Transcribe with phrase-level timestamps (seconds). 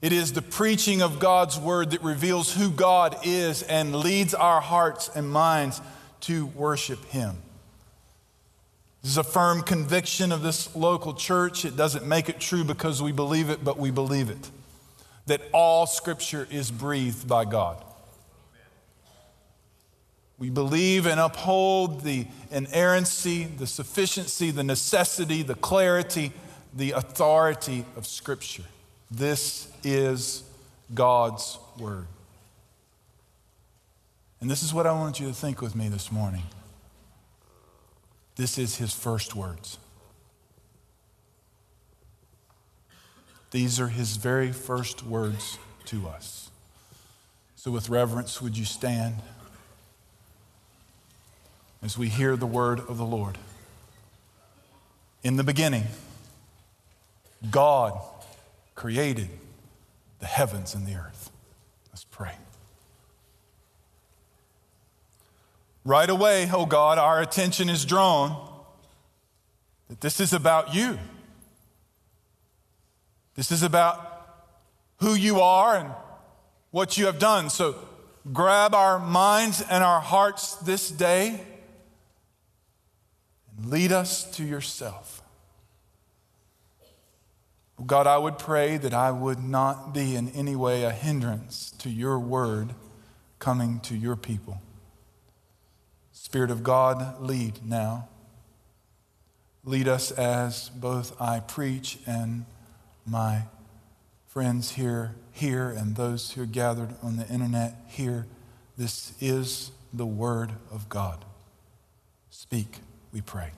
[0.00, 4.60] It is the preaching of God's word that reveals who God is and leads our
[4.60, 5.80] hearts and minds
[6.20, 7.36] to worship Him.
[9.02, 11.64] This is a firm conviction of this local church.
[11.64, 14.50] It doesn't make it true because we believe it, but we believe it.
[15.26, 17.84] That all Scripture is breathed by God.
[20.38, 26.32] We believe and uphold the inerrancy, the sufficiency, the necessity, the clarity,
[26.72, 28.62] the authority of Scripture.
[29.10, 30.42] This is
[30.92, 32.06] God's Word.
[34.40, 36.44] And this is what I want you to think with me this morning.
[38.36, 39.78] This is His first words.
[43.50, 46.50] These are His very first words to us.
[47.56, 49.16] So, with reverence, would you stand
[51.82, 53.38] as we hear the word of the Lord?
[55.24, 55.84] In the beginning,
[57.50, 57.98] God
[58.78, 59.28] created
[60.20, 61.32] the heavens and the earth.
[61.88, 62.36] Let's pray.
[65.84, 68.36] Right away, oh God, our attention is drawn
[69.88, 70.96] that this is about you.
[73.34, 73.98] This is about
[74.98, 75.90] who you are and
[76.70, 77.50] what you have done.
[77.50, 77.74] So
[78.32, 81.40] grab our minds and our hearts this day
[83.56, 85.20] and lead us to yourself.
[87.86, 91.88] God, I would pray that I would not be in any way a hindrance to
[91.88, 92.74] your word
[93.38, 94.60] coming to your people.
[96.10, 98.08] Spirit of God, lead now.
[99.64, 102.46] Lead us as both I preach and
[103.06, 103.42] my
[104.26, 108.26] friends here hear and those who are gathered on the internet hear.
[108.76, 111.24] This is the word of God.
[112.30, 112.78] Speak,
[113.12, 113.52] we pray.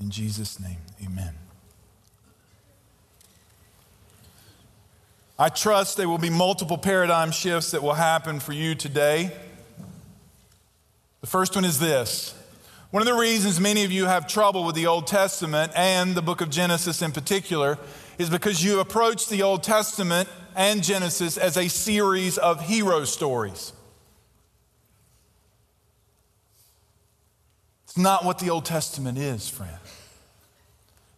[0.00, 1.34] In Jesus' name, amen.
[5.38, 9.32] I trust there will be multiple paradigm shifts that will happen for you today.
[11.20, 12.34] The first one is this.
[12.90, 16.20] One of the reasons many of you have trouble with the Old Testament and the
[16.20, 17.78] book of Genesis in particular
[18.18, 23.72] is because you approach the Old Testament and Genesis as a series of hero stories.
[27.84, 29.78] It's not what the Old Testament is, friend.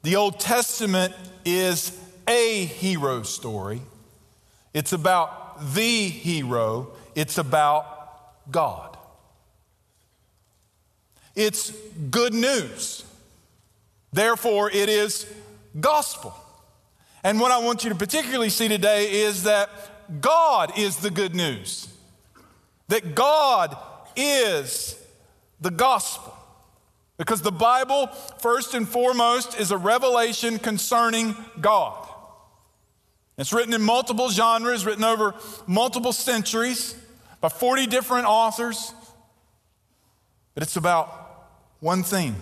[0.04, 1.12] The Old Testament
[1.44, 1.98] is
[2.28, 3.81] a hero story
[4.75, 8.97] it's about the hero, it's about God.
[11.37, 11.71] It's
[12.11, 13.05] good news.
[14.12, 15.27] Therefore, it is
[15.81, 16.35] gospel.
[17.23, 19.71] And what I want you to particularly see today is that
[20.21, 21.89] God is the good news,
[22.89, 23.77] that God
[24.15, 25.01] is
[25.61, 26.33] the gospel.
[27.17, 28.09] Because the Bible,
[28.39, 32.09] first and foremost, is a revelation concerning God.
[33.37, 35.34] It's written in multiple genres, written over
[35.67, 36.95] multiple centuries
[37.41, 38.95] by 40 different authors.
[40.55, 41.49] But it's about
[41.81, 42.37] one thing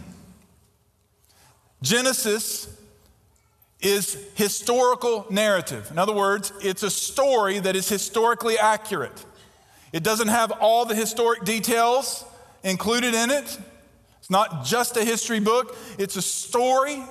[1.80, 2.68] Genesis
[3.80, 5.90] is historical narrative.
[5.90, 9.24] In other words, it's a story that is historically accurate.
[9.92, 12.24] It doesn't have all the historic details
[12.62, 13.58] included in it.
[14.20, 17.02] It's not just a history book, it's a story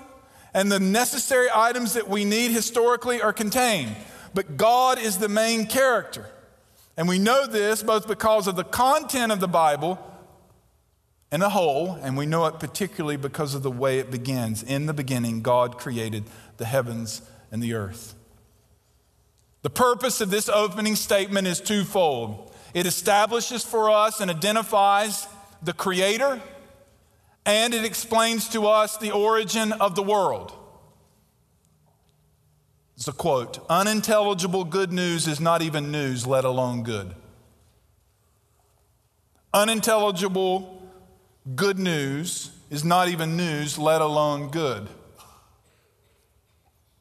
[0.53, 3.95] and the necessary items that we need historically are contained.
[4.33, 6.25] But God is the main character.
[6.97, 9.99] And we know this both because of the content of the Bible
[11.31, 14.63] in a whole, and we know it particularly because of the way it begins.
[14.63, 16.25] In the beginning, God created
[16.57, 17.21] the heavens
[17.51, 18.15] and the earth.
[19.61, 25.27] The purpose of this opening statement is twofold it establishes for us and identifies
[25.61, 26.41] the Creator
[27.45, 30.53] and it explains to us the origin of the world.
[32.95, 37.15] It's a quote Unintelligible good news is not even news, let alone good.
[39.53, 40.81] Unintelligible
[41.55, 44.87] good news is not even news, let alone good.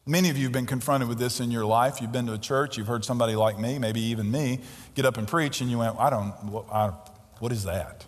[0.07, 2.01] Many of you have been confronted with this in your life.
[2.01, 4.61] You've been to a church, you've heard somebody like me, maybe even me,
[4.95, 6.33] get up and preach, and you went, I don't,
[6.73, 6.93] I,
[7.39, 8.07] what is that?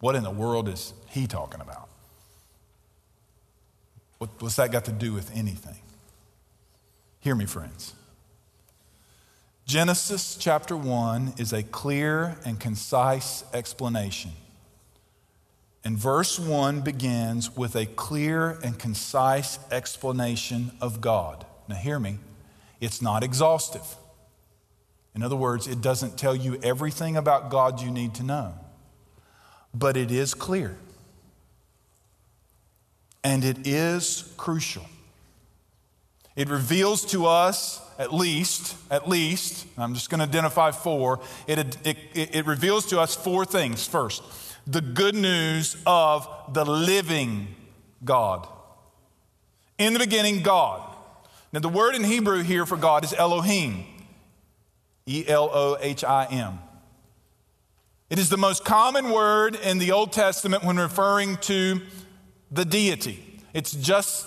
[0.00, 1.88] What in the world is he talking about?
[4.18, 5.78] What, what's that got to do with anything?
[7.20, 7.94] Hear me, friends.
[9.64, 14.32] Genesis chapter 1 is a clear and concise explanation.
[15.84, 21.46] And verse 1 begins with a clear and concise explanation of God.
[21.68, 22.18] Now, hear me,
[22.80, 23.96] it's not exhaustive.
[25.14, 28.54] In other words, it doesn't tell you everything about God you need to know,
[29.72, 30.76] but it is clear.
[33.24, 34.84] And it is crucial.
[36.36, 41.76] It reveals to us, at least, at least, I'm just going to identify four, it,
[41.84, 43.86] it, it, reveals to us four things.
[43.86, 44.22] First,
[44.66, 47.54] the good news of the living
[48.04, 48.48] God.
[49.78, 50.82] In the beginning, God.
[51.52, 53.84] Now, the word in Hebrew here for God is Elohim,
[55.06, 56.58] E L O H I M.
[58.10, 61.80] It is the most common word in the Old Testament when referring to
[62.54, 63.40] the deity.
[63.52, 64.26] It's just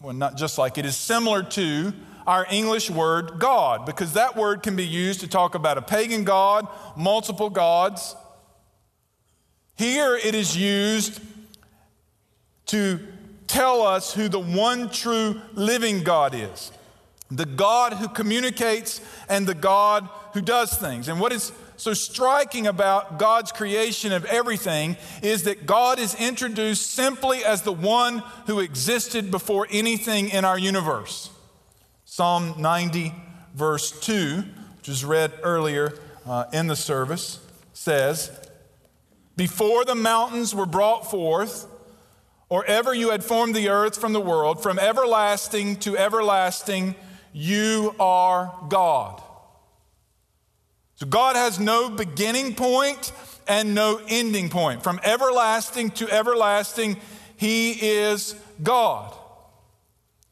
[0.00, 1.92] well, not just like, it is similar to
[2.26, 6.24] our English word God, because that word can be used to talk about a pagan
[6.24, 8.14] God, multiple gods.
[9.76, 11.20] Here it is used
[12.66, 13.00] to
[13.46, 16.72] tell us who the one true living God is
[17.30, 21.08] the God who communicates and the God who does things.
[21.08, 26.90] And what is so striking about God's creation of everything is that God is introduced
[26.90, 31.30] simply as the one who existed before anything in our universe.
[32.04, 33.14] Psalm 90,
[33.54, 34.42] verse 2,
[34.78, 35.94] which was read earlier
[36.26, 37.38] uh, in the service,
[37.72, 38.28] says,
[39.36, 41.66] Before the mountains were brought forth,
[42.48, 46.96] or ever you had formed the earth from the world, from everlasting to everlasting,
[47.32, 49.22] you are God.
[50.98, 53.12] So God has no beginning point
[53.46, 54.82] and no ending point.
[54.82, 56.96] From everlasting to everlasting,
[57.36, 58.34] He is
[58.64, 59.14] God.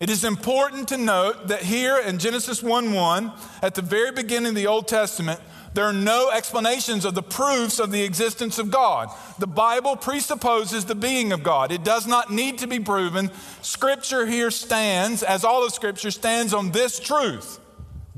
[0.01, 3.33] It is important to note that here in Genesis 1 1,
[3.63, 5.39] at the very beginning of the Old Testament,
[5.73, 9.09] there are no explanations of the proofs of the existence of God.
[9.39, 11.71] The Bible presupposes the being of God.
[11.71, 13.31] It does not need to be proven.
[13.63, 17.61] Scripture here stands, as all of Scripture stands on this truth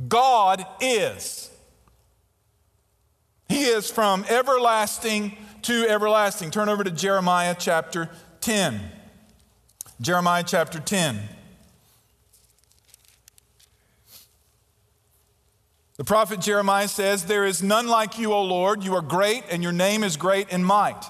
[0.08, 1.47] God is.
[3.48, 6.50] He is from everlasting to everlasting.
[6.50, 8.10] Turn over to Jeremiah chapter
[8.40, 8.80] 10.
[10.00, 11.18] Jeremiah chapter 10.
[15.96, 18.84] The prophet Jeremiah says, There is none like you, O Lord.
[18.84, 21.04] You are great, and your name is great in might.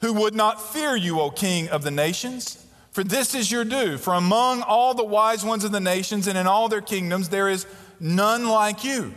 [0.00, 2.64] Who would not fear you, O King of the nations?
[2.92, 3.98] For this is your due.
[3.98, 7.50] For among all the wise ones of the nations and in all their kingdoms, there
[7.50, 7.66] is
[8.00, 9.12] none like you.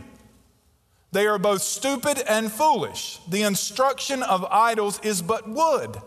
[1.11, 3.19] They are both stupid and foolish.
[3.27, 5.97] The instruction of idols is but wood.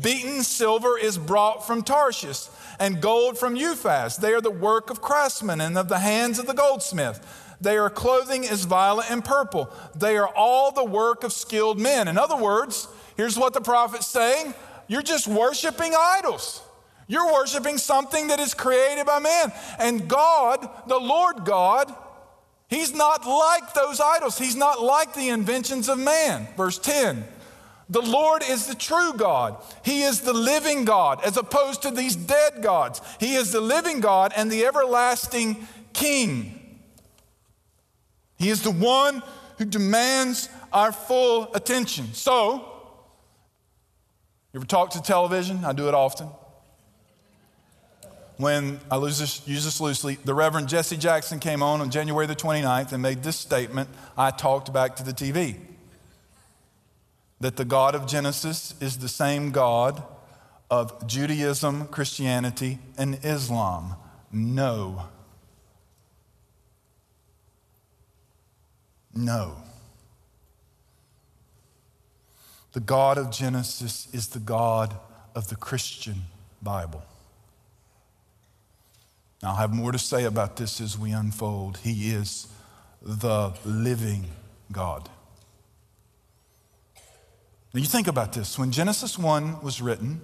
[0.00, 2.48] Beaten silver is brought from Tarshish,
[2.80, 4.16] and gold from Uphaz.
[4.16, 7.56] They are the work of craftsmen and of the hands of the goldsmith.
[7.60, 9.70] Their clothing is violet and purple.
[9.94, 12.08] They are all the work of skilled men.
[12.08, 14.54] In other words, here's what the prophet's saying
[14.86, 16.60] you're just worshiping idols.
[17.06, 19.52] You're worshiping something that is created by man.
[19.78, 21.94] And God, the Lord God,
[22.74, 24.36] He's not like those idols.
[24.36, 26.48] He's not like the inventions of man.
[26.56, 27.24] Verse 10
[27.88, 29.62] The Lord is the true God.
[29.84, 33.00] He is the living God, as opposed to these dead gods.
[33.20, 36.80] He is the living God and the everlasting King.
[38.38, 39.22] He is the one
[39.58, 42.12] who demands our full attention.
[42.12, 42.54] So,
[44.52, 45.64] you ever talk to television?
[45.64, 46.28] I do it often
[48.36, 52.34] when I this, use this loosely, the Reverend Jesse Jackson came on on January the
[52.34, 53.88] 29th and made this statement.
[54.18, 55.56] I talked back to the TV
[57.40, 60.02] that the God of Genesis is the same God
[60.70, 63.94] of Judaism, Christianity, and Islam.
[64.32, 65.04] No.
[69.14, 69.56] No.
[72.72, 74.96] The God of Genesis is the God
[75.34, 76.22] of the Christian
[76.60, 77.04] Bible.
[79.44, 81.78] I'll have more to say about this as we unfold.
[81.78, 82.48] He is
[83.02, 84.26] the living
[84.72, 85.08] God.
[87.72, 88.58] Now, you think about this.
[88.58, 90.20] When Genesis 1 was written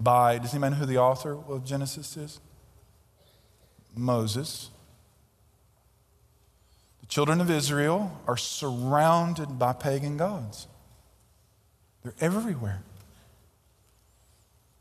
[0.00, 2.40] by, does anybody know who the author of Genesis is?
[3.96, 4.70] Moses.
[7.00, 10.66] The children of Israel are surrounded by pagan gods,
[12.02, 12.82] they're everywhere.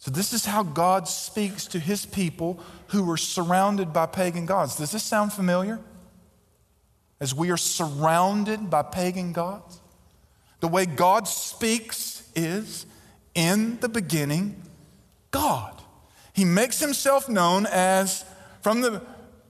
[0.05, 2.59] So, this is how God speaks to his people
[2.89, 4.75] who were surrounded by pagan gods.
[4.75, 5.79] Does this sound familiar?
[7.19, 9.79] As we are surrounded by pagan gods?
[10.59, 12.85] The way God speaks is
[13.33, 14.61] in the beginning,
[15.31, 15.81] God.
[16.33, 18.25] He makes himself known as,
[18.61, 19.01] from the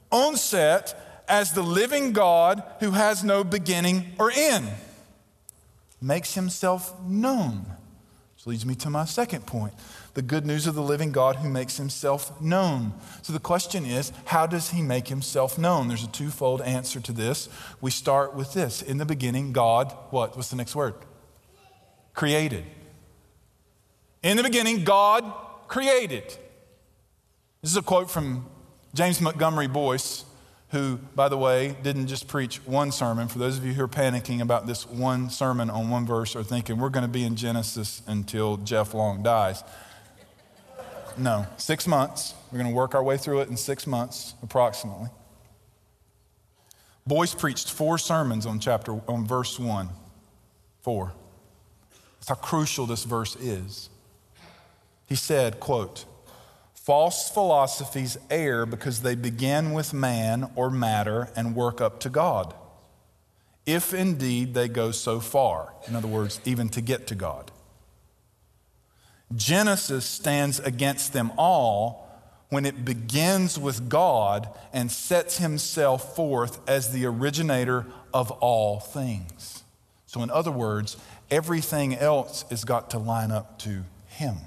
[0.10, 4.70] onset, as the living God who has no beginning or end.
[6.02, 7.66] Makes himself known.
[8.36, 9.74] Which leads me to my second point
[10.16, 12.94] the good news of the living God who makes himself known.
[13.22, 15.90] So the question is, how does he make himself known?
[15.90, 17.50] There's a twofold answer to this.
[17.82, 18.82] We start with this.
[18.82, 20.36] In the beginning, God, what?
[20.36, 20.96] What's the next word?
[22.14, 22.64] Created.
[24.24, 25.32] In the beginning, God
[25.68, 26.24] created.
[27.62, 28.46] This is a quote from
[28.94, 30.24] James Montgomery Boice,
[30.70, 33.28] who, by the way, didn't just preach one sermon.
[33.28, 36.44] For those of you who are panicking about this one sermon on one verse or
[36.44, 39.62] thinking we're going to be in Genesis until Jeff Long dies,
[41.18, 42.34] no, six months.
[42.52, 45.10] We're going to work our way through it in six months, approximately.
[47.08, 49.90] Boice preached four sermons on chapter on verse one.
[50.82, 51.14] Four.
[52.16, 53.90] That's how crucial this verse is.
[55.06, 56.06] He said, quote,
[56.74, 62.54] False philosophies err because they begin with man or matter and work up to God,
[63.66, 65.74] if indeed they go so far.
[65.88, 67.52] In other words, even to get to God.
[69.34, 72.06] Genesis stands against them all
[72.50, 79.64] when it begins with God and sets himself forth as the originator of all things.
[80.06, 80.96] So, in other words,
[81.32, 84.38] everything else has got to line up to him.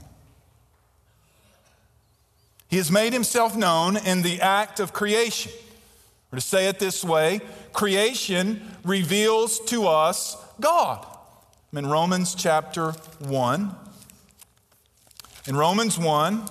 [2.69, 5.53] He has made himself known in the act of creation.
[6.31, 7.41] Or to say it this way,
[7.73, 11.07] creation reveals to us God.
[11.73, 13.75] I'm in Romans chapter 1,
[15.49, 16.45] in Romans 1,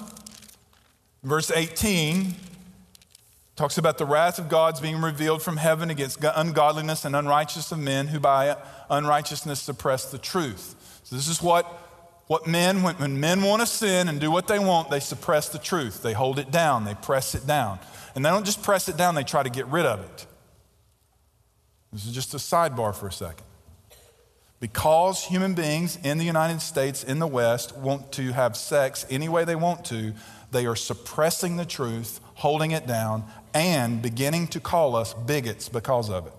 [1.22, 2.34] verse 18,
[3.56, 7.77] talks about the wrath of God's being revealed from heaven against ungodliness and unrighteousness of
[7.77, 8.58] men who by
[8.89, 11.01] unrighteousness suppress the truth.
[11.04, 11.66] So this is what,
[12.25, 15.48] what men, when, when men want to sin and do what they want, they suppress
[15.48, 16.01] the truth.
[16.01, 17.77] They hold it down, they press it down.
[18.16, 20.25] And they don't just press it down, they try to get rid of it.
[21.94, 23.46] This is just a sidebar for a second.
[24.60, 29.30] Because human beings in the United States, in the West, want to have sex any
[29.30, 30.14] way they want to,
[30.52, 36.10] they are suppressing the truth, holding it down, and beginning to call us bigots because
[36.10, 36.34] of it.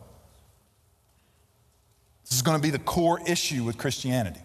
[2.25, 4.41] This is going to be the core issue with Christianity.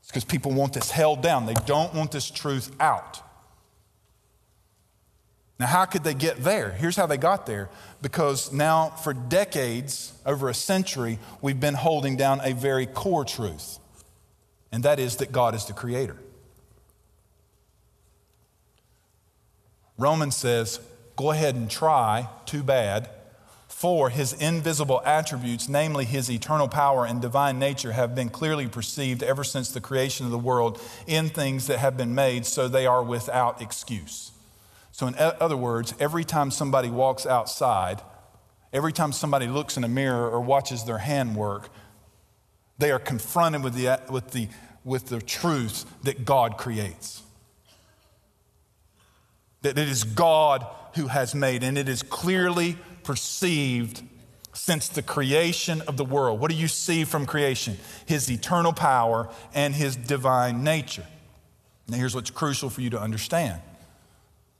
[0.00, 3.22] It's because people want this held down, they don't want this truth out.
[5.58, 6.70] Now, how could they get there?
[6.70, 7.68] Here's how they got there.
[8.00, 13.78] Because now, for decades, over a century, we've been holding down a very core truth,
[14.70, 16.16] and that is that God is the creator.
[19.98, 20.78] Romans says,
[21.16, 23.10] go ahead and try, too bad,
[23.66, 29.24] for his invisible attributes, namely his eternal power and divine nature, have been clearly perceived
[29.24, 32.86] ever since the creation of the world in things that have been made, so they
[32.86, 34.30] are without excuse.
[34.98, 38.02] So, in other words, every time somebody walks outside,
[38.72, 41.68] every time somebody looks in a mirror or watches their handwork,
[42.78, 44.48] they are confronted with the, with the,
[44.84, 47.22] with the truth that God creates.
[49.62, 54.02] That it is God who has made, and it is clearly perceived
[54.52, 56.40] since the creation of the world.
[56.40, 57.78] What do you see from creation?
[58.06, 61.06] His eternal power and his divine nature.
[61.86, 63.62] Now, here's what's crucial for you to understand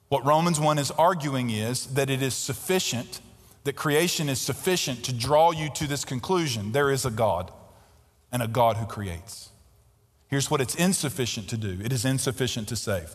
[0.08, 3.20] what Romans 1 is arguing is that it is sufficient,
[3.64, 7.52] that creation is sufficient to draw you to this conclusion there is a God
[8.32, 9.50] and a God who creates.
[10.28, 13.14] Here's what it's insufficient to do it is insufficient to save.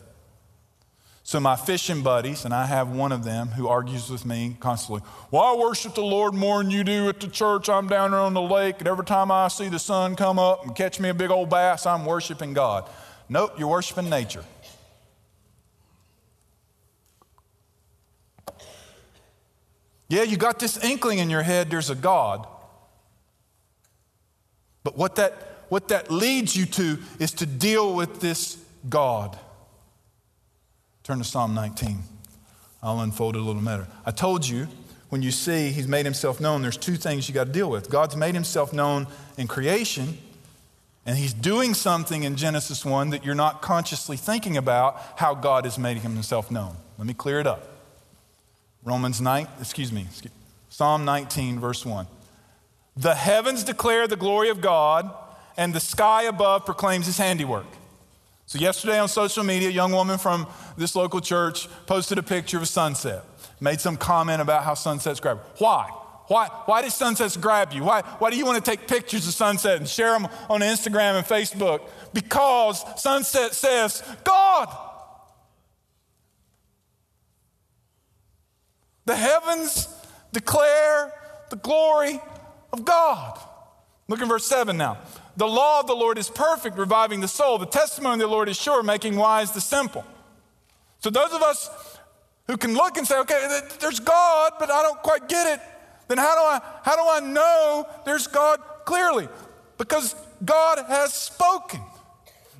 [1.26, 5.02] So, my fishing buddies, and I have one of them who argues with me constantly,
[5.30, 7.70] Well, I worship the Lord more than you do at the church.
[7.70, 10.66] I'm down there on the lake, and every time I see the sun come up
[10.66, 12.90] and catch me a big old bass, I'm worshiping God.
[13.30, 14.44] Nope, you're worshiping nature.
[20.14, 22.46] Yeah, you got this inkling in your head there's a God.
[24.84, 25.32] But what that,
[25.70, 28.56] what that leads you to is to deal with this
[28.88, 29.36] God.
[31.02, 31.98] Turn to Psalm 19.
[32.80, 33.88] I'll unfold it a little better.
[34.06, 34.68] I told you
[35.08, 37.90] when you see he's made himself known, there's two things you got to deal with.
[37.90, 40.18] God's made himself known in creation,
[41.04, 45.66] and he's doing something in Genesis 1 that you're not consciously thinking about how God
[45.66, 46.76] is making himself known.
[46.98, 47.73] Let me clear it up.
[48.84, 50.06] Romans 9, excuse me,
[50.68, 52.06] Psalm 19, verse 1.
[52.96, 55.10] The heavens declare the glory of God,
[55.56, 57.66] and the sky above proclaims his handiwork.
[58.46, 62.58] So, yesterday on social media, a young woman from this local church posted a picture
[62.58, 63.24] of a sunset,
[63.58, 65.40] made some comment about how sunsets grab.
[65.58, 65.88] Why?
[66.26, 67.84] Why, why do sunsets grab you?
[67.84, 71.16] Why, why do you want to take pictures of sunset and share them on Instagram
[71.16, 71.80] and Facebook?
[72.12, 74.83] Because sunset says, God.
[79.06, 79.88] The heavens
[80.32, 81.12] declare
[81.50, 82.20] the glory
[82.72, 83.38] of God.
[84.08, 84.98] Look in verse 7 now.
[85.36, 87.58] The law of the Lord is perfect, reviving the soul.
[87.58, 90.04] The testimony of the Lord is sure, making wise the simple.
[91.00, 91.98] So, those of us
[92.46, 95.60] who can look and say, okay, there's God, but I don't quite get it,
[96.08, 99.28] then how do I, how do I know there's God clearly?
[99.78, 101.80] Because God has spoken.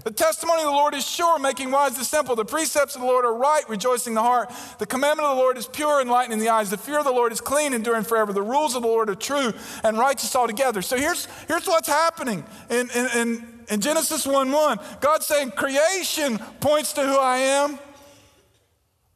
[0.04, 2.36] The testimony of the Lord is sure, making wise the simple.
[2.36, 4.52] The precepts of the Lord are right, rejoicing the heart.
[4.78, 6.68] The commandment of the Lord is pure, enlightening the eyes.
[6.68, 8.34] The fear of the Lord is clean, enduring forever.
[8.34, 10.82] The rules of the Lord are true and righteous altogether.
[10.82, 14.78] So here's, here's what's happening in, in, in, in Genesis 1 1.
[15.00, 17.78] God's saying creation points to who I am,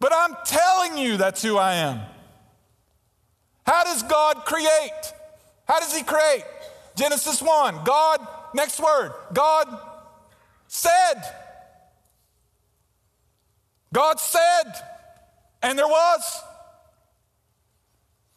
[0.01, 2.01] but I'm telling you that's who I am.
[3.67, 5.13] How does God create?
[5.67, 6.45] How does He create?
[6.97, 9.69] Genesis 1, God, next word, God
[10.69, 11.23] said.
[13.93, 14.73] God said,
[15.63, 16.43] and there was.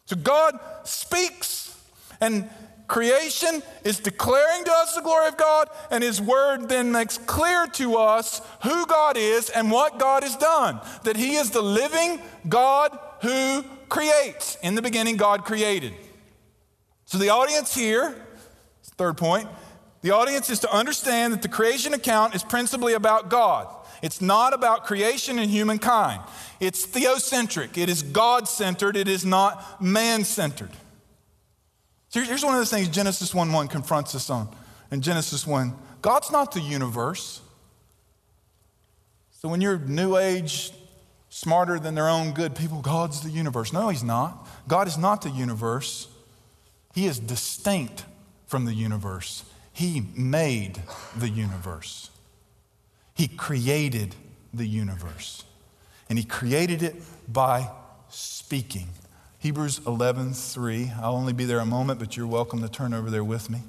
[0.06, 1.78] So God speaks,
[2.20, 2.48] and
[2.88, 7.66] creation is declaring to us the glory of God, and His Word then makes clear
[7.74, 10.80] to us who God is and what God has done.
[11.04, 14.56] That He is the living God who creates.
[14.62, 15.94] In the beginning, God created.
[17.04, 18.14] So the audience here,
[18.96, 19.48] third point,
[20.02, 23.68] the audience is to understand that the creation account is principally about God.
[24.02, 26.22] It's not about creation and humankind.
[26.58, 27.78] It's theocentric.
[27.78, 28.96] It is God centered.
[28.96, 30.70] It is not man centered.
[32.08, 34.48] So here's one of the things Genesis 1 1 confronts us on.
[34.90, 37.40] In Genesis 1, God's not the universe.
[39.30, 40.72] So when you're new age,
[41.30, 43.72] smarter than their own good people, God's the universe.
[43.72, 44.46] No, He's not.
[44.68, 46.08] God is not the universe.
[46.92, 48.04] He is distinct
[48.46, 49.44] from the universe.
[49.82, 50.80] He made
[51.16, 52.10] the universe.
[53.14, 54.14] He created
[54.54, 55.42] the universe.
[56.08, 56.94] And he created it
[57.26, 57.68] by
[58.08, 58.90] speaking.
[59.40, 60.92] Hebrews 11:3.
[61.02, 63.62] I'll only be there a moment, but you're welcome to turn over there with me.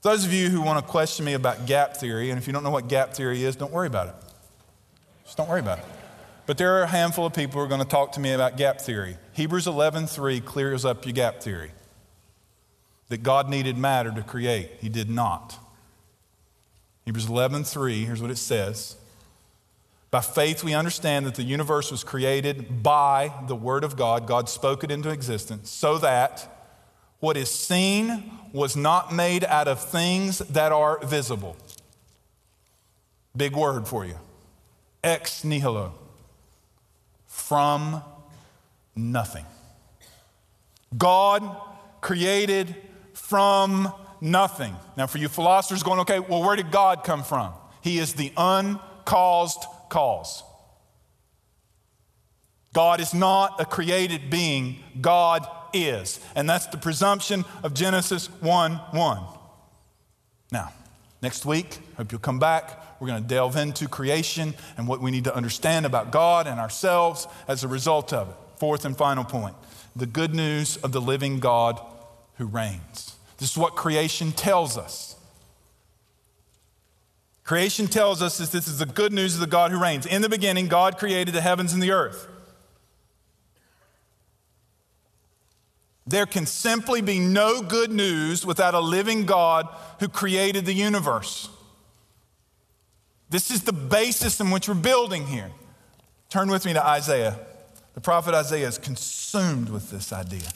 [0.00, 2.64] Those of you who want to question me about gap theory, and if you don't
[2.64, 4.14] know what gap theory is, don't worry about it.
[5.24, 5.84] Just don't worry about it.
[6.46, 8.56] But there are a handful of people who are going to talk to me about
[8.56, 9.18] gap theory.
[9.34, 11.72] Hebrews 11:3 clears up your gap theory
[13.08, 14.70] that God needed matter to create.
[14.80, 15.58] He did not.
[17.04, 18.96] Hebrews 11:3, here's what it says.
[20.10, 24.26] By faith we understand that the universe was created by the word of God.
[24.26, 26.52] God spoke it into existence so that
[27.20, 31.56] what is seen was not made out of things that are visible.
[33.36, 34.16] Big word for you.
[35.04, 35.92] Ex nihilo.
[37.26, 38.02] From
[38.94, 39.44] nothing.
[40.96, 41.56] God
[42.00, 42.74] created
[43.16, 44.76] from nothing.
[44.96, 47.52] Now, for you philosophers going, okay, well, where did God come from?
[47.80, 50.42] He is the uncaused cause.
[52.72, 56.20] God is not a created being, God is.
[56.34, 59.22] And that's the presumption of Genesis 1 1.
[60.52, 60.72] Now,
[61.22, 63.00] next week, hope you'll come back.
[63.00, 66.60] We're going to delve into creation and what we need to understand about God and
[66.60, 68.36] ourselves as a result of it.
[68.58, 69.56] Fourth and final point
[69.94, 71.80] the good news of the living God
[72.36, 73.16] who reigns.
[73.38, 75.16] This is what creation tells us.
[77.44, 80.04] Creation tells us that this is the good news of the God who reigns.
[80.04, 82.28] In the beginning, God created the heavens and the earth.
[86.08, 89.68] There can simply be no good news without a living God
[90.00, 91.48] who created the universe.
[93.28, 95.50] This is the basis in which we're building here.
[96.30, 97.38] Turn with me to Isaiah.
[97.94, 100.48] The prophet Isaiah is consumed with this idea.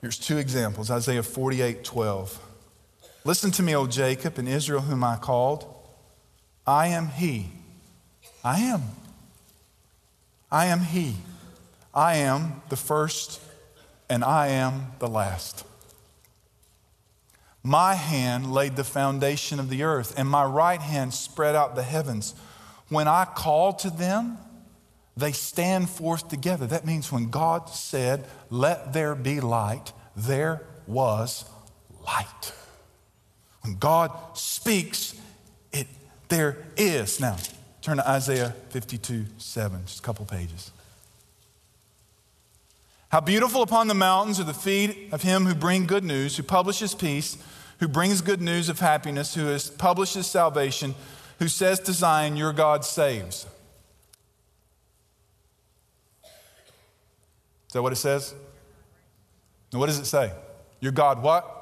[0.00, 2.40] Here's two examples Isaiah 48 12.
[3.24, 5.66] Listen to me, O Jacob and Israel, whom I called.
[6.66, 7.50] I am He.
[8.44, 8.82] I am.
[10.50, 11.16] I am He.
[11.94, 13.40] I am the first
[14.08, 15.64] and I am the last.
[17.62, 21.82] My hand laid the foundation of the earth, and my right hand spread out the
[21.82, 22.34] heavens.
[22.88, 24.38] When I called to them,
[25.16, 26.66] they stand forth together.
[26.66, 31.44] That means when God said, Let there be light, there was
[32.06, 32.52] light.
[33.62, 35.14] When God speaks,
[35.72, 35.86] it
[36.28, 37.18] there is.
[37.18, 37.36] Now,
[37.80, 40.70] turn to Isaiah 52 7, just a couple pages.
[43.08, 46.42] How beautiful upon the mountains are the feet of him who bring good news, who
[46.42, 47.38] publishes peace,
[47.78, 50.94] who brings good news of happiness, who publishes salvation,
[51.38, 53.46] who says to Zion, Your God saves.
[57.66, 58.34] Is that what it says?
[59.72, 60.32] And what does it say?
[60.80, 61.52] Your God what?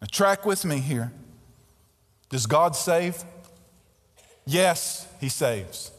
[0.00, 1.12] Now, track with me here.
[2.28, 3.22] Does God save?
[4.44, 5.90] Yes, He saves.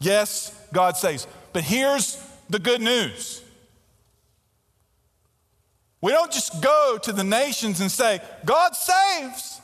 [0.00, 1.26] Yes, God saves.
[1.52, 3.42] But here's the good news.
[6.00, 9.60] We don't just go to the nations and say, God saves.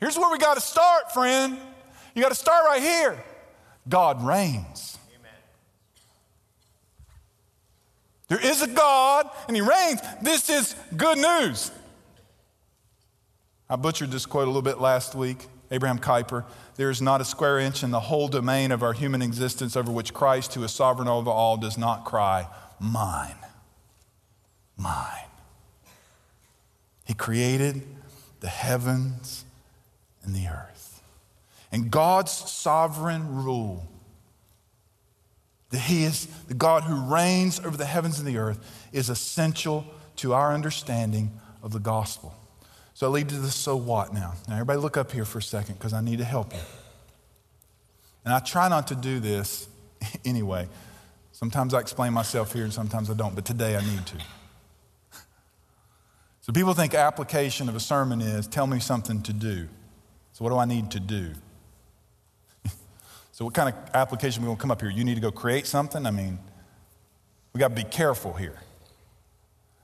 [0.00, 1.58] Here's where we got to start, friend.
[2.14, 3.22] You got to start right here.
[3.88, 4.98] God reigns.
[5.18, 5.32] Amen.
[8.32, 10.00] There is a God and He reigns.
[10.22, 11.70] This is good news.
[13.68, 15.48] I butchered this quote a little bit last week.
[15.70, 19.20] Abraham Kuyper There is not a square inch in the whole domain of our human
[19.20, 22.48] existence over which Christ, who is sovereign over all, does not cry,
[22.80, 23.36] Mine.
[24.78, 25.28] Mine.
[27.04, 27.82] He created
[28.40, 29.44] the heavens
[30.22, 31.02] and the earth.
[31.70, 33.91] And God's sovereign rule,
[35.72, 39.84] that He is the God who reigns over the heavens and the earth, is essential
[40.16, 41.32] to our understanding
[41.62, 42.34] of the gospel.
[42.94, 44.34] So I lead to the so what now.
[44.46, 46.60] Now, everybody look up here for a second because I need to help you.
[48.24, 49.66] And I try not to do this
[50.24, 50.68] anyway.
[51.32, 54.16] Sometimes I explain myself here and sometimes I don't, but today I need to.
[56.42, 59.68] So people think application of a sermon is tell me something to do.
[60.32, 61.32] So what do I need to do?
[63.32, 64.90] So what kind of application are we going to come up here?
[64.90, 66.04] You need to go create something?
[66.06, 66.38] I mean,
[67.54, 68.60] we got to be careful here.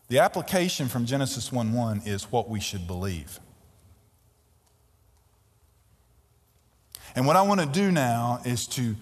[0.09, 3.41] The application from Genesis 1 1 is what we should believe.
[7.15, 8.95] And what I want to do now is to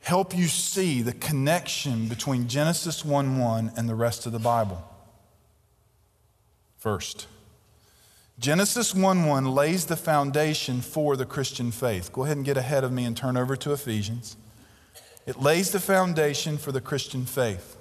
[0.00, 4.82] help you see the connection between Genesis 1 1 and the rest of the Bible.
[6.78, 7.28] First,
[8.42, 12.12] Genesis 1 1 lays the foundation for the Christian faith.
[12.12, 14.36] Go ahead and get ahead of me and turn over to Ephesians.
[15.26, 17.76] It lays the foundation for the Christian faith.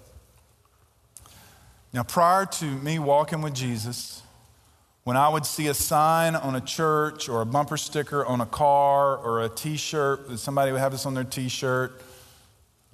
[1.92, 4.22] Now, prior to me walking with Jesus,
[5.04, 8.46] when I would see a sign on a church or a bumper sticker on a
[8.46, 12.00] car or a t shirt, somebody would have this on their t shirt.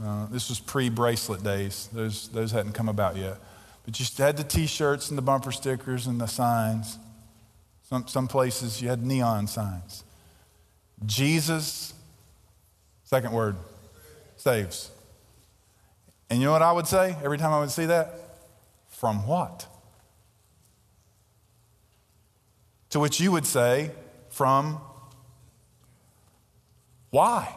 [0.02, 3.40] Uh, this was pre bracelet days, those, those hadn't come about yet.
[3.84, 6.98] But you had the t shirts and the bumper stickers and the signs.
[7.90, 10.04] Some, some places you had neon signs.
[11.06, 11.94] Jesus,
[13.04, 13.56] second word,
[14.36, 14.92] saves.
[16.30, 18.14] And you know what I would say every time I would see that?
[18.90, 19.68] From what?
[22.90, 23.92] To which you would say,
[24.32, 24.82] From
[27.10, 27.56] why?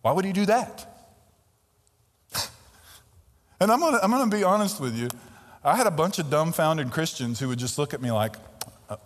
[0.00, 0.87] Why would he do that?
[3.60, 5.08] And I'm gonna, I'm gonna be honest with you.
[5.64, 8.36] I had a bunch of dumbfounded Christians who would just look at me like,
[8.88, 8.96] uh,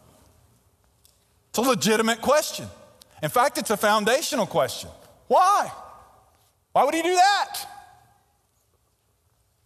[1.49, 2.67] it's a legitimate question.
[3.23, 4.91] In fact, it's a foundational question.
[5.29, 5.71] Why?
[6.73, 7.61] Why would he do that?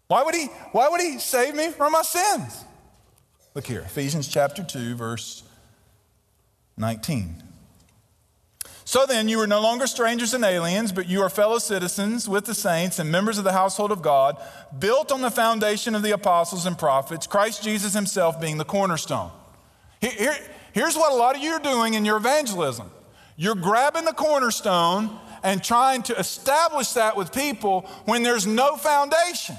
[0.08, 2.64] Why would he, why would he save me from my sins?
[3.54, 5.42] Look here, Ephesians chapter 2, verse
[6.76, 7.42] 19.
[8.86, 12.44] So then, you are no longer strangers and aliens, but you are fellow citizens with
[12.44, 14.40] the saints and members of the household of God,
[14.78, 19.32] built on the foundation of the apostles and prophets, Christ Jesus himself being the cornerstone.
[20.00, 20.36] Here,
[20.72, 22.90] here's what a lot of you are doing in your evangelism
[23.36, 25.10] you're grabbing the cornerstone
[25.42, 29.56] and trying to establish that with people when there's no foundation.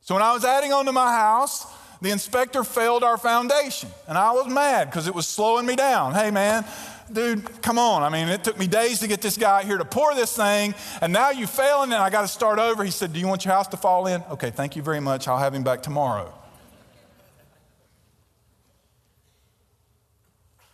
[0.00, 1.66] So when I was adding on to my house,
[2.00, 3.88] the inspector failed our foundation.
[4.06, 6.14] And I was mad because it was slowing me down.
[6.14, 6.64] Hey, man,
[7.12, 8.02] dude, come on.
[8.02, 10.74] I mean, it took me days to get this guy here to pour this thing,
[11.00, 12.84] and now you're failing, and I got to start over.
[12.84, 14.22] He said, Do you want your house to fall in?
[14.30, 15.28] Okay, thank you very much.
[15.28, 16.32] I'll have him back tomorrow.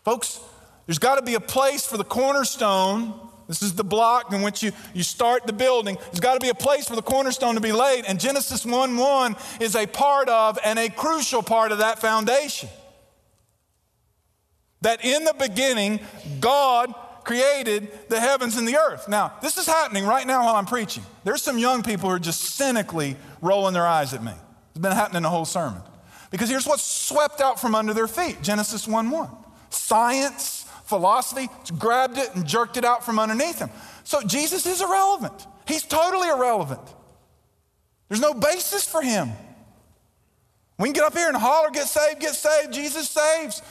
[0.04, 0.40] Folks,
[0.86, 3.14] there's got to be a place for the cornerstone.
[3.48, 5.96] This is the block in which you, you start the building.
[6.06, 8.04] There's got to be a place for the cornerstone to be laid.
[8.06, 12.68] And Genesis 1 1 is a part of and a crucial part of that foundation.
[14.82, 16.00] That in the beginning,
[16.40, 19.08] God created the heavens and the earth.
[19.08, 21.04] Now, this is happening right now while I'm preaching.
[21.24, 24.32] There's some young people who are just cynically rolling their eyes at me.
[24.70, 25.82] It's been happening the whole sermon.
[26.30, 29.28] Because here's what's swept out from under their feet Genesis 1 1.
[29.70, 30.61] Science
[30.92, 33.70] philosophy, grabbed it and jerked it out from underneath him.
[34.04, 35.46] So Jesus is irrelevant.
[35.66, 36.82] He's totally irrelevant.
[38.08, 39.30] There's no basis for him.
[40.78, 43.62] We can get up here and holler, get saved, get saved, Jesus saves.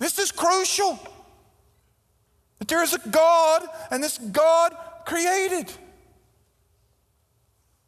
[0.00, 0.98] This is crucial.
[2.58, 4.76] That there is a God and this God
[5.06, 5.70] created.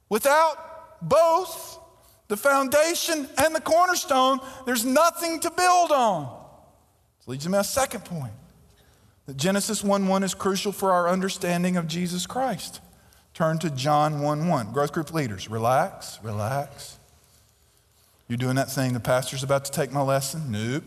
[0.08, 1.80] Without both
[2.28, 6.32] the foundation and the cornerstone, there's nothing to build on.
[7.18, 8.34] This leads me to my second point.
[9.36, 12.80] Genesis 1 1 is crucial for our understanding of Jesus Christ.
[13.34, 14.72] Turn to John 1 1.
[14.72, 16.98] Growth group leaders, relax, relax.
[18.26, 20.50] You're doing that thing the pastor's about to take my lesson?
[20.50, 20.84] Nope.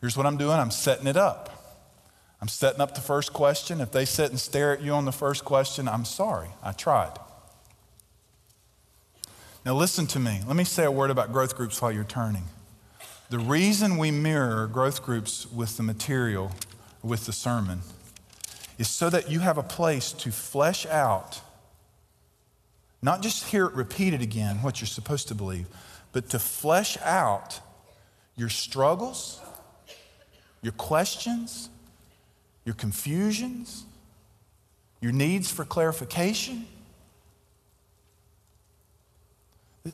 [0.00, 1.52] Here's what I'm doing I'm setting it up.
[2.40, 3.80] I'm setting up the first question.
[3.80, 6.48] If they sit and stare at you on the first question, I'm sorry.
[6.62, 7.18] I tried.
[9.64, 10.42] Now, listen to me.
[10.46, 12.44] Let me say a word about growth groups while you're turning.
[13.30, 16.52] The reason we mirror growth groups with the material,
[17.06, 17.80] with the sermon,
[18.78, 21.40] is so that you have a place to flesh out,
[23.00, 25.66] not just hear it repeated again, what you're supposed to believe,
[26.12, 27.60] but to flesh out
[28.36, 29.40] your struggles,
[30.62, 31.70] your questions,
[32.64, 33.84] your confusions,
[35.00, 36.66] your needs for clarification.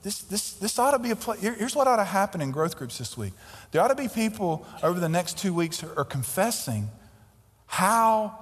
[0.03, 1.41] This, this, this ought to be a place.
[1.41, 3.35] Here's what ought to happen in growth groups this week.
[3.71, 6.89] There ought to be people over the next two weeks who are confessing
[7.73, 8.39] how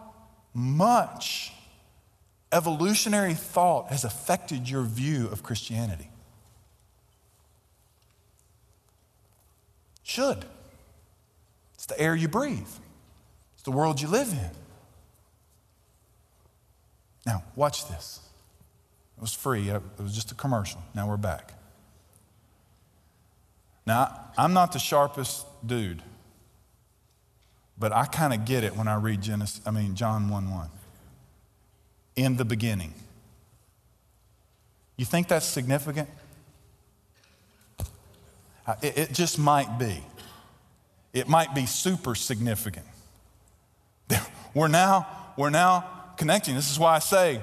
[0.52, 1.52] much
[2.50, 6.10] evolutionary thought has affected your view of Christianity.
[10.02, 10.44] Should.
[11.74, 12.66] It's the air you breathe,
[13.54, 14.50] it's the world you live in.
[17.24, 18.18] Now, watch this.
[19.16, 20.82] It was free, it was just a commercial.
[20.92, 21.54] Now we're back.
[23.86, 26.02] Now, I'm not the sharpest dude,
[27.80, 30.68] but I kind of get it when I read Genesis, I mean John 1 1.
[32.14, 32.92] In the beginning.
[34.98, 36.10] You think that's significant?
[38.82, 40.04] It, it just might be.
[41.14, 42.86] It might be super significant.
[44.54, 46.54] We're now, we're now connecting.
[46.54, 47.40] This is why I say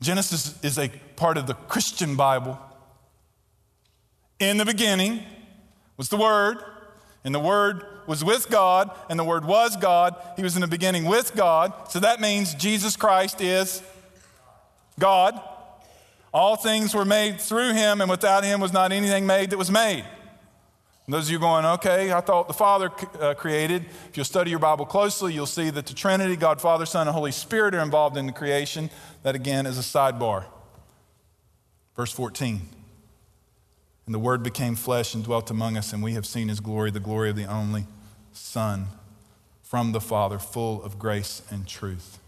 [0.00, 2.58] Genesis is a part of the Christian Bible.
[4.38, 5.22] In the beginning
[5.96, 6.58] was the Word,
[7.24, 10.14] and the Word was with God, and the Word was God.
[10.36, 11.72] He was in the beginning with God.
[11.90, 13.82] So that means Jesus Christ is
[14.98, 15.40] God.
[16.32, 19.70] All things were made through him, and without him was not anything made that was
[19.70, 20.04] made.
[21.06, 23.84] And those of you going, okay, I thought the Father uh, created.
[24.08, 27.14] If you'll study your Bible closely, you'll see that the Trinity, God, Father, Son, and
[27.14, 28.88] Holy Spirit are involved in the creation.
[29.24, 30.44] That again is a sidebar.
[31.96, 32.62] Verse 14.
[34.12, 36.90] And the Word became flesh and dwelt among us, and we have seen his glory,
[36.90, 37.86] the glory of the only
[38.34, 38.88] Son
[39.62, 42.18] from the Father, full of grace and truth.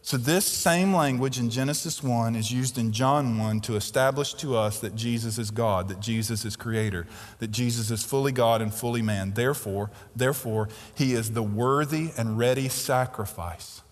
[0.00, 4.56] So, this same language in Genesis 1 is used in John 1 to establish to
[4.56, 7.08] us that Jesus is God, that Jesus is creator,
[7.40, 9.32] that Jesus is fully God and fully man.
[9.32, 13.82] Therefore, therefore, he is the worthy and ready sacrifice.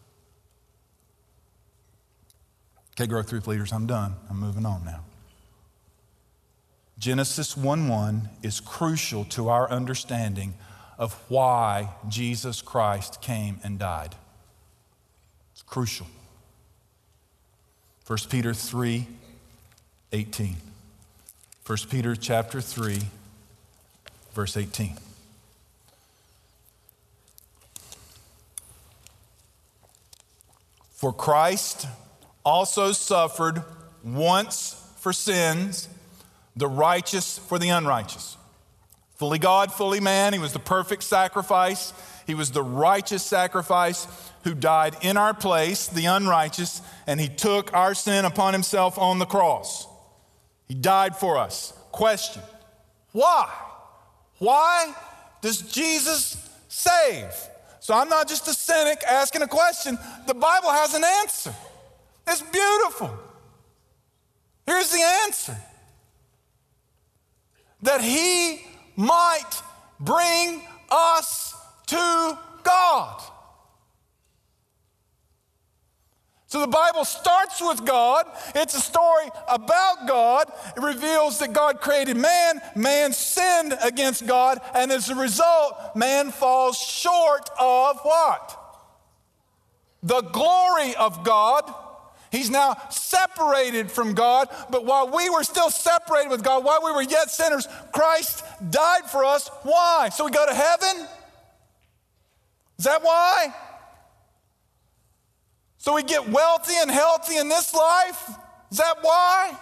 [2.93, 4.15] Okay, growth group leaders, I'm done.
[4.31, 5.03] I'm moving on now.
[7.01, 10.53] Genesis 1 1 is crucial to our understanding
[10.99, 14.15] of why Jesus Christ came and died
[15.53, 16.07] It's crucial.
[18.07, 19.09] 1 Peter 3
[20.13, 20.57] 18.
[21.67, 22.99] 1 Peter chapter 3,
[24.35, 24.99] verse 18.
[30.91, 31.87] For Christ
[32.45, 33.63] also suffered
[34.05, 35.89] once for sins,
[36.61, 38.37] the righteous for the unrighteous.
[39.17, 41.93] Fully God, fully man, he was the perfect sacrifice.
[42.27, 44.07] He was the righteous sacrifice
[44.45, 49.19] who died in our place, the unrighteous, and he took our sin upon himself on
[49.19, 49.87] the cross.
[50.69, 51.73] He died for us.
[51.93, 52.43] Question
[53.13, 53.51] Why?
[54.39, 54.95] Why
[55.41, 56.37] does Jesus
[56.69, 57.33] save?
[57.81, 59.99] So I'm not just a cynic asking a question.
[60.27, 61.55] The Bible has an answer.
[62.27, 63.11] It's beautiful.
[64.67, 65.57] Here's the answer
[67.83, 68.61] that he
[68.97, 69.51] might
[69.99, 71.55] bring us
[71.87, 73.23] to God.
[76.51, 78.27] So the Bible starts with God.
[78.57, 80.51] It's a story about God.
[80.77, 86.33] It reveals that God created man, man sinned against God, and as a result, man
[86.33, 88.57] falls short of what?
[90.03, 91.73] The glory of God.
[92.31, 96.93] He's now separated from God, but while we were still separated with God, while we
[96.93, 99.51] were yet sinners, Christ died for us.
[99.65, 100.11] Why?
[100.13, 101.09] So we go to heaven?
[102.79, 103.53] Is that why?
[105.79, 108.31] So we get wealthy and healthy in this life?
[108.71, 109.57] Is that why?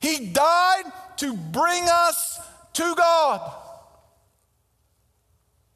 [0.00, 0.84] He died
[1.18, 2.38] to bring us
[2.74, 3.52] to God.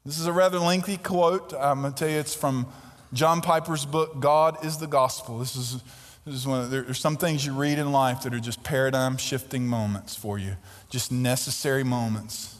[0.05, 1.53] This is a rather lengthy quote.
[1.57, 2.67] I'm going to tell you it's from
[3.15, 5.39] John Piper's book, God is the Gospel.
[5.39, 5.81] This is,
[6.25, 9.15] this is one of, there's some things you read in life that are just paradigm
[9.15, 10.57] shifting moments for you,
[10.89, 12.57] just necessary moments.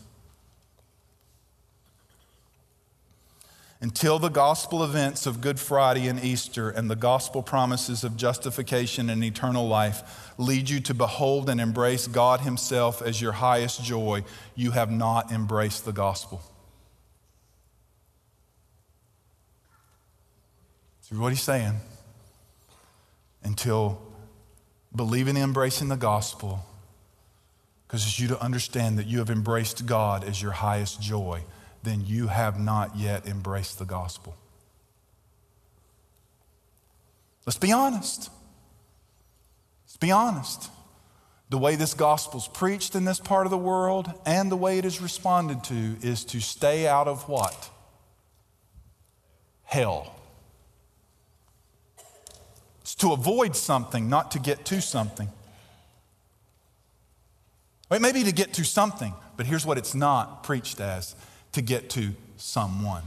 [3.82, 9.10] Until the gospel events of Good Friday and Easter and the gospel promises of justification
[9.10, 14.24] and eternal life lead you to behold and embrace God Himself as your highest joy,
[14.56, 16.42] you have not embraced the gospel.
[21.10, 21.76] See what He's saying?
[23.44, 24.02] Until
[24.96, 26.66] believing and embracing the gospel
[27.88, 31.44] causes you to understand that you have embraced God as your highest joy
[31.86, 34.36] then you have not yet embraced the gospel.
[37.46, 38.30] Let's be honest.
[39.86, 40.70] Let's be honest.
[41.50, 44.86] The way this gospel's preached in this part of the world and the way it
[44.86, 47.70] is responded to is to stay out of what?
[49.64, 50.15] Hell.
[52.86, 55.28] It's to avoid something, not to get to something.
[57.90, 61.16] It may be to get to something, but here's what it's not preached as
[61.54, 63.02] to get to someone.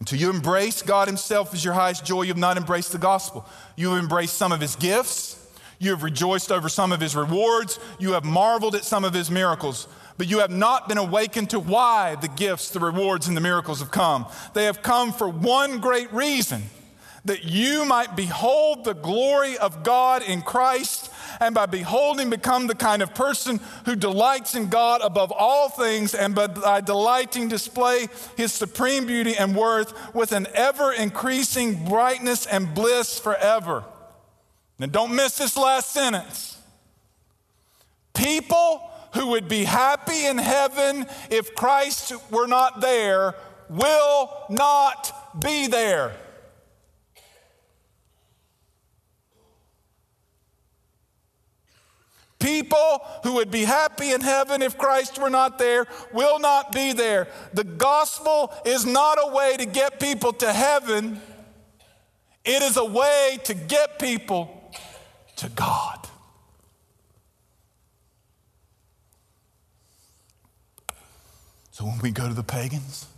[0.00, 3.48] Until you embrace God Himself as your highest joy, you have not embraced the gospel.
[3.76, 5.38] You have embraced some of His gifts.
[5.78, 7.78] You have rejoiced over some of His rewards.
[8.00, 9.86] You have marveled at some of His miracles.
[10.18, 13.80] But you have not been awakened to why the gifts, the rewards, and the miracles
[13.80, 14.26] have come.
[14.54, 16.64] They have come for one great reason
[17.24, 22.74] that you might behold the glory of God in Christ and by beholding become the
[22.74, 28.52] kind of person who delights in God above all things, and by delighting display his
[28.52, 33.84] supreme beauty and worth with an ever increasing brightness and bliss forever.
[34.78, 36.58] Now, don't miss this last sentence.
[38.14, 43.34] People who would be happy in heaven if Christ were not there
[43.68, 46.12] will not be there.
[52.38, 56.92] People who would be happy in heaven if Christ were not there will not be
[56.92, 57.28] there.
[57.54, 61.20] The gospel is not a way to get people to heaven,
[62.44, 64.72] it is a way to get people
[65.36, 66.01] to God.
[71.82, 73.08] So when we go to the pagans,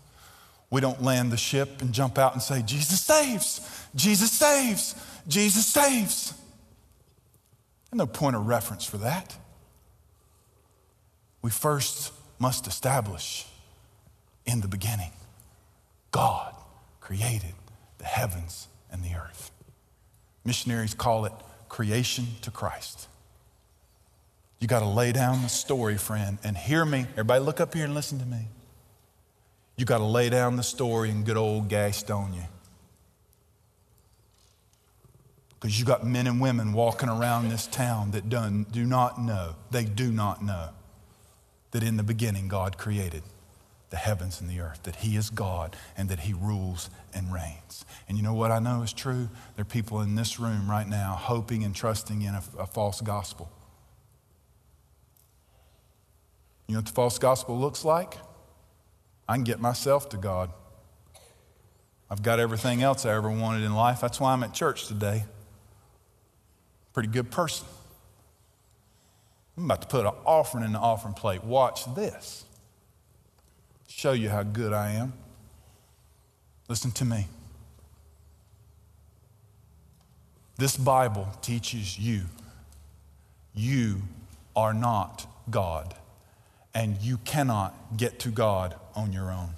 [0.70, 3.60] we don't land the ship and jump out and say, Jesus saves,
[3.94, 4.94] Jesus saves,
[5.28, 6.32] Jesus saves
[7.90, 9.36] There's no point of reference for that.
[11.42, 13.46] We first must establish
[14.46, 15.12] in the beginning
[16.10, 16.54] God
[17.02, 17.52] created
[17.98, 19.50] the heavens and the earth.
[20.42, 21.34] Missionaries call it
[21.68, 23.08] creation to Christ.
[24.64, 27.00] You got to lay down the story, friend, and hear me.
[27.10, 28.48] Everybody, look up here and listen to me.
[29.76, 32.46] You got to lay down the story in good old Gastonia.
[35.60, 39.54] Because you got men and women walking around this town that done, do not know,
[39.70, 40.70] they do not know
[41.72, 43.22] that in the beginning God created
[43.90, 47.84] the heavens and the earth, that He is God and that He rules and reigns.
[48.08, 49.28] And you know what I know is true?
[49.56, 53.02] There are people in this room right now hoping and trusting in a, a false
[53.02, 53.50] gospel.
[56.66, 58.14] You know what the false gospel looks like?
[59.28, 60.50] I can get myself to God.
[62.10, 64.00] I've got everything else I ever wanted in life.
[64.00, 65.24] That's why I'm at church today
[66.94, 67.66] pretty good person.
[69.56, 71.44] I'm about to put an offering in the offering plate.
[71.44, 72.44] Watch this.
[73.88, 75.12] Show you how good I am.
[76.68, 77.26] Listen to me.
[80.56, 82.22] This Bible teaches you
[83.56, 84.02] you
[84.56, 85.94] are not God,
[86.74, 89.50] and you cannot get to God on your own.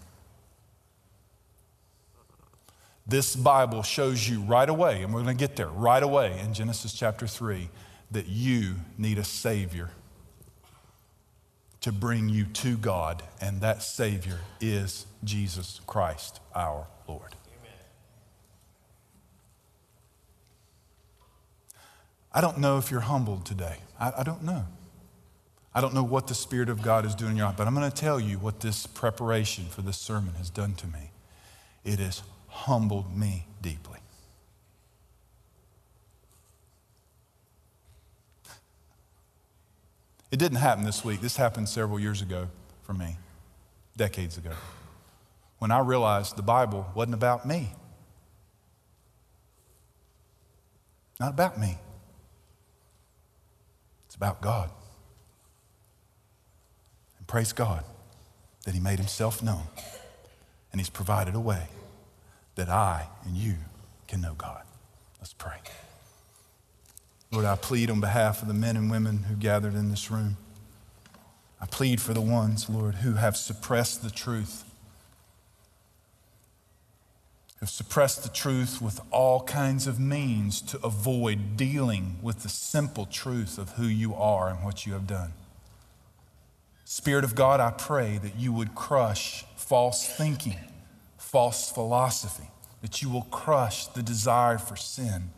[3.06, 6.52] This Bible shows you right away, and we're going to get there right away in
[6.52, 7.68] Genesis chapter 3,
[8.10, 9.90] that you need a Savior
[11.80, 17.36] to bring you to God, and that Savior is Jesus Christ, our Lord.
[17.46, 17.78] Amen.
[22.32, 23.76] I don't know if you're humbled today.
[24.00, 24.66] I, I don't know.
[25.76, 27.74] I don't know what the Spirit of God is doing in your life, but I'm
[27.74, 31.10] going to tell you what this preparation for this sermon has done to me.
[31.84, 33.98] It has humbled me deeply.
[40.30, 41.20] It didn't happen this week.
[41.20, 42.48] This happened several years ago
[42.82, 43.18] for me,
[43.98, 44.52] decades ago,
[45.58, 47.70] when I realized the Bible wasn't about me.
[51.20, 51.76] Not about me.
[54.06, 54.70] It's about God.
[57.26, 57.84] Praise God
[58.64, 59.64] that He made Himself known
[60.72, 61.68] and He's provided a way
[62.54, 63.54] that I and you
[64.08, 64.62] can know God.
[65.20, 65.58] Let's pray.
[67.32, 70.36] Lord, I plead on behalf of the men and women who gathered in this room.
[71.60, 74.64] I plead for the ones, Lord, who have suppressed the truth,
[77.60, 83.06] have suppressed the truth with all kinds of means to avoid dealing with the simple
[83.06, 85.32] truth of who you are and what you have done.
[86.88, 90.60] Spirit of God, I pray that you would crush false thinking,
[91.18, 92.48] false philosophy,
[92.80, 95.30] that you will crush the desire for sin,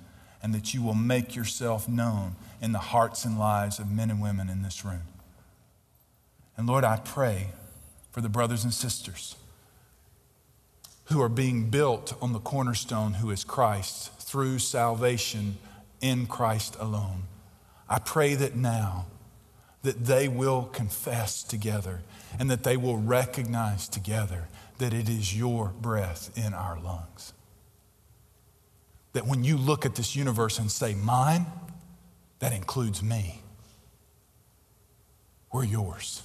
[0.43, 4.21] and that you will make yourself known in the hearts and lives of men and
[4.21, 5.05] women in this room.
[6.59, 7.49] And Lord, I pray
[8.11, 9.35] for the brothers and sisters
[11.05, 15.57] who are being built on the cornerstone who is Christ through salvation
[16.03, 17.23] in Christ alone.
[17.89, 19.07] I pray that now
[19.89, 22.03] that they will confess together
[22.39, 27.33] and that they will recognize together that it is your breath in our lungs.
[29.15, 31.47] That when you look at this universe and say, mine,
[32.41, 33.41] that includes me.
[35.51, 36.23] We're yours.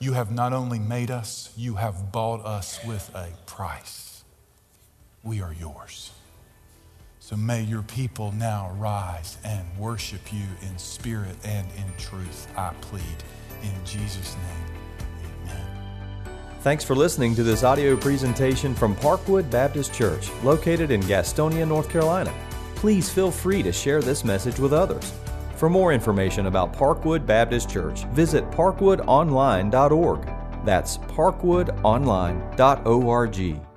[0.00, 4.24] You have not only made us, you have bought us with a price.
[5.22, 6.10] We are yours.
[7.26, 12.46] So may your people now rise and worship you in spirit and in truth.
[12.56, 13.02] I plead
[13.64, 14.64] in Jesus' name.
[15.42, 15.66] Amen.
[16.60, 21.90] Thanks for listening to this audio presentation from Parkwood Baptist Church, located in Gastonia, North
[21.90, 22.32] Carolina.
[22.76, 25.12] Please feel free to share this message with others.
[25.56, 30.64] For more information about Parkwood Baptist Church, visit parkwoodonline.org.
[30.64, 33.75] That's parkwoodonline.org.